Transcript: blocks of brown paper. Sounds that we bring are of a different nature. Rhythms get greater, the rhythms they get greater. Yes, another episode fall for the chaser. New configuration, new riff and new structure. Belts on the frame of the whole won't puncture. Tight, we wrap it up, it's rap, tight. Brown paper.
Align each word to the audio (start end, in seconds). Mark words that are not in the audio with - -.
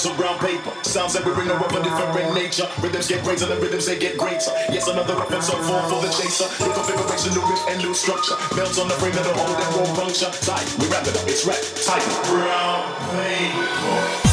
blocks 0.00 0.06
of 0.06 0.16
brown 0.16 0.38
paper. 0.38 0.72
Sounds 0.82 1.12
that 1.14 1.24
we 1.24 1.32
bring 1.32 1.50
are 1.50 1.62
of 1.62 1.72
a 1.72 1.82
different 1.82 2.34
nature. 2.34 2.68
Rhythms 2.80 3.08
get 3.08 3.24
greater, 3.24 3.46
the 3.46 3.56
rhythms 3.56 3.86
they 3.86 3.98
get 3.98 4.16
greater. 4.16 4.52
Yes, 4.70 4.88
another 4.88 5.18
episode 5.20 5.62
fall 5.64 5.82
for 5.88 6.06
the 6.06 6.12
chaser. 6.12 6.48
New 6.64 6.72
configuration, 6.72 7.34
new 7.34 7.44
riff 7.48 7.68
and 7.68 7.82
new 7.82 7.94
structure. 7.94 8.36
Belts 8.56 8.78
on 8.78 8.88
the 8.88 8.94
frame 8.94 9.16
of 9.16 9.24
the 9.24 9.32
whole 9.34 9.84
won't 9.84 9.98
puncture. 9.98 10.30
Tight, 10.44 10.66
we 10.78 10.86
wrap 10.88 11.06
it 11.06 11.16
up, 11.16 11.28
it's 11.28 11.44
rap, 11.44 11.60
tight. 11.84 12.04
Brown 12.28 12.84
paper. 13.12 14.29